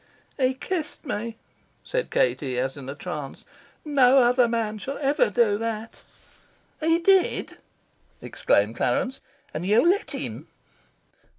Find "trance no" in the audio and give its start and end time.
2.95-4.17